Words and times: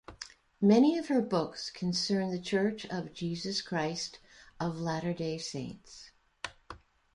Many 0.59 0.97
of 0.97 1.09
her 1.09 1.21
books 1.21 1.69
concern 1.69 2.31
The 2.31 2.39
Church 2.41 2.87
of 2.87 3.13
Jesus 3.13 3.61
Christ 3.61 4.17
of 4.59 4.77
Latter-day 4.79 5.37
Saints. 5.37 6.09